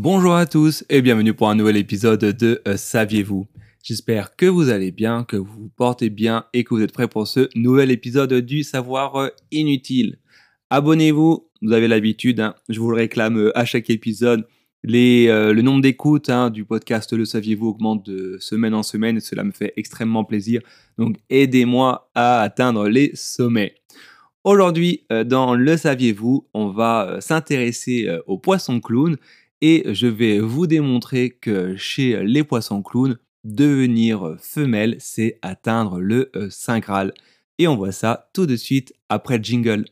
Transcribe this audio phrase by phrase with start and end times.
[0.00, 3.48] Bonjour à tous et bienvenue pour un nouvel épisode de euh, Saviez-vous?
[3.82, 7.08] J'espère que vous allez bien, que vous vous portez bien et que vous êtes prêts
[7.08, 10.20] pour ce nouvel épisode du savoir euh, inutile.
[10.70, 14.46] Abonnez-vous, vous avez l'habitude, hein, je vous le réclame euh, à chaque épisode.
[14.84, 19.42] le nombre d'écoutes hein, du podcast Le Saviez-vous augmente de semaine en semaine et cela
[19.42, 20.60] me fait extrêmement plaisir.
[20.96, 23.74] Donc aidez-moi à atteindre les sommets.
[24.44, 29.16] Aujourd'hui, dans Le Saviez-vous, on va s'intéresser au poisson clown
[29.60, 36.30] et je vais vous démontrer que chez les poissons clowns, devenir femelle, c'est atteindre le
[36.36, 37.12] euh, Saint Graal.
[37.58, 39.84] Et on voit ça tout de suite après le jingle.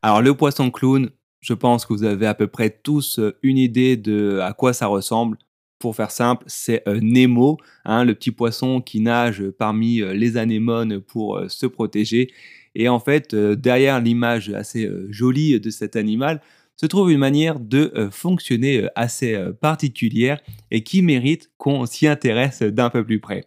[0.00, 3.58] Alors le poisson clown, je pense que vous avez à peu près tous euh, une
[3.58, 5.36] idée de à quoi ça ressemble.
[5.80, 11.00] Pour faire simple, c'est euh, Nemo, hein, le petit poisson qui nage parmi les anémones
[11.00, 12.30] pour se protéger.
[12.78, 16.40] Et en fait, euh, derrière l'image assez euh, jolie de cet animal,
[16.76, 22.62] se trouve une manière de euh, fonctionner assez particulière et qui mérite qu'on s'y intéresse
[22.62, 23.44] d'un peu plus près.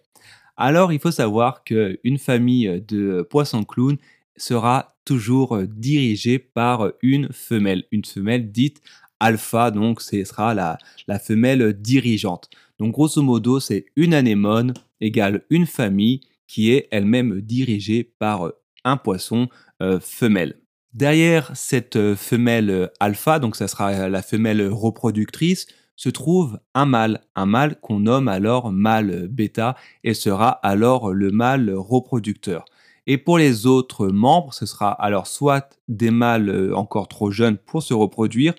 [0.58, 3.98] Alors, il faut savoir qu'une famille de poissons clowns
[4.36, 8.82] sera toujours dirigée par une femelle, une femelle dite
[9.22, 10.78] alpha, donc ce sera la,
[11.20, 12.50] femelle dirigeante.
[12.80, 18.52] Donc, grosso modo, c'est une anémone égale une famille qui est elle-même dirigée par
[18.84, 19.48] un poisson
[19.82, 20.60] euh, femelle.
[20.94, 26.86] Derrière cette euh, femelle euh, alpha, donc ça sera la femelle reproductrice, se trouve un
[26.86, 32.66] mâle, un mâle qu'on nomme alors mâle bêta et sera alors le mâle reproducteur.
[33.08, 37.84] Et pour les autres membres, ce sera alors soit des mâles encore trop jeunes pour
[37.84, 38.54] se reproduire,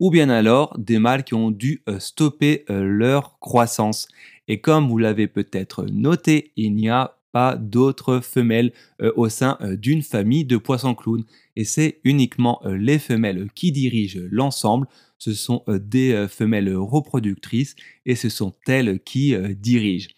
[0.00, 4.08] ou bien alors des mâles qui ont dû stopper leur croissance.
[4.46, 7.17] Et comme vous l'avez peut-être noté, il n'y a
[7.56, 11.24] d'autres femelles euh, au sein euh, d'une famille de poissons clowns.
[11.56, 14.86] Et c'est uniquement euh, les femelles qui dirigent l'ensemble.
[15.18, 17.74] Ce sont des femelles reproductrices
[18.06, 20.10] et ce sont elles qui dirigent.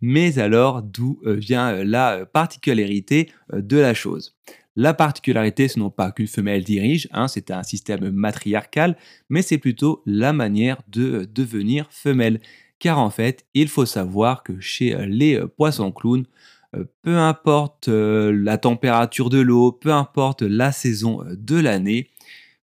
[0.00, 4.34] Mais alors, d'où vient la particularité de la chose?
[4.74, 8.96] La particularité, ce n'est pas qu'une femelle dirige, hein, c'est un système matriarcal,
[9.28, 12.40] mais c'est plutôt la manière de devenir femelle.
[12.78, 16.24] Car en fait, il faut savoir que chez les poissons clowns,
[17.02, 22.10] peu importe euh, la température de l'eau, peu importe la saison euh, de l'année,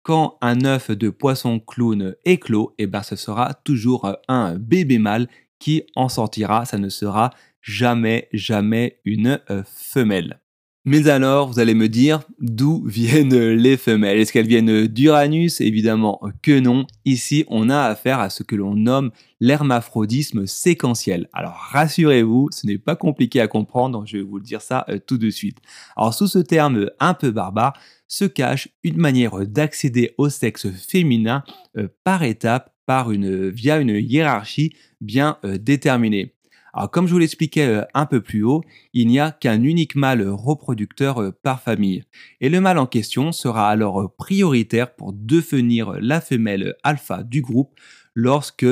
[0.03, 4.97] quand un œuf de poisson clown éclot, et eh ben ce sera toujours un bébé
[4.97, 5.27] mâle
[5.59, 7.31] qui en sortira, ça ne sera
[7.61, 10.39] jamais, jamais une femelle.
[10.85, 14.17] Mais alors, vous allez me dire, d'où viennent les femelles?
[14.17, 15.59] Est-ce qu'elles viennent d'Uranus?
[15.59, 16.87] Évidemment que non.
[17.03, 21.27] Ici, on a affaire à ce que l'on nomme l'hermaphrodisme séquentiel.
[21.33, 24.99] Alors rassurez-vous, ce n'est pas compliqué à comprendre, je vais vous le dire ça euh,
[25.05, 25.57] tout de suite.
[25.95, 27.73] Alors sous ce terme un peu barbare,
[28.07, 31.43] se cache une manière d'accéder au sexe féminin
[31.77, 36.35] euh, par étapes, par une, via une hiérarchie bien euh, déterminée.
[36.73, 38.63] Alors comme je vous l'expliquais euh, un peu plus haut,
[38.93, 42.03] il n'y a qu'un unique mâle reproducteur euh, par famille.
[42.41, 47.41] Et le mâle en question sera alors euh, prioritaire pour devenir la femelle alpha du
[47.41, 47.71] groupe
[48.15, 48.65] lorsque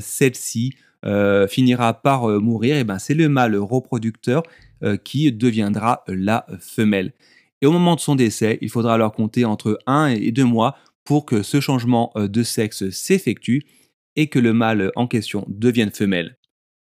[0.00, 0.74] celle-ci
[1.50, 2.76] finira par mourir.
[2.76, 4.42] Et ben c'est le mâle reproducteur
[5.02, 7.12] qui deviendra la femelle.
[7.60, 10.76] Et au moment de son décès, il faudra alors compter entre 1 et 2 mois
[11.04, 13.66] pour que ce changement de sexe s'effectue
[14.16, 16.38] et que le mâle en question devienne femelle.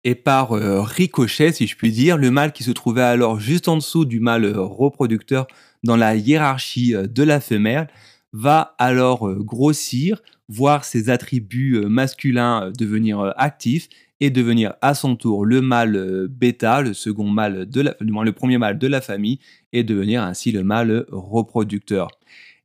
[0.03, 3.69] Et par euh, ricochet, si je puis dire, le mâle qui se trouvait alors juste
[3.69, 5.47] en dessous du mâle euh, reproducteur
[5.85, 7.89] dans la hiérarchie euh, de la femelle
[8.33, 13.89] va alors grossir, voir ses attributs masculins devenir actifs
[14.21, 18.57] et devenir à son tour le mâle bêta, le second mâle de la, le premier
[18.57, 19.41] mâle de la famille,
[19.73, 22.07] et devenir ainsi le mâle reproducteur.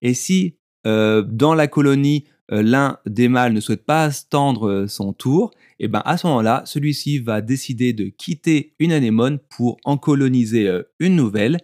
[0.03, 5.87] Et si dans la colonie l'un des mâles ne souhaite pas attendre son tour, et
[5.87, 10.83] ben à ce moment-là, celui-ci va décider de quitter une anémone pour en coloniser euh,
[10.99, 11.57] une nouvelle.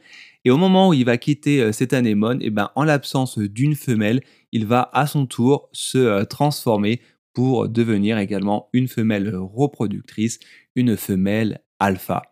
[0.43, 3.75] Et au moment où il va quitter euh, cette anémone, et ben en l'absence d'une
[3.75, 7.01] femelle, il va à son tour se euh, transformer
[7.33, 10.39] pour devenir également une femelle reproductrice,
[10.75, 12.23] une femelle alpha.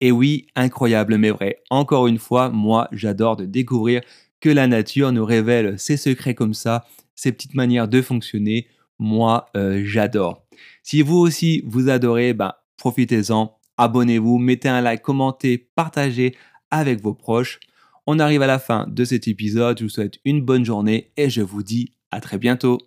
[0.00, 1.62] Et oui, incroyable mais vrai.
[1.70, 4.02] Encore une fois, moi j'adore de découvrir
[4.40, 6.84] que la nature nous révèle ses secrets comme ça
[7.14, 8.68] ces petites manières de fonctionner,
[8.98, 10.46] moi, euh, j'adore.
[10.82, 16.36] Si vous aussi, vous adorez, bah, profitez-en, abonnez-vous, mettez un like, commentez, partagez
[16.70, 17.60] avec vos proches.
[18.06, 21.30] On arrive à la fin de cet épisode, je vous souhaite une bonne journée et
[21.30, 22.78] je vous dis à très bientôt.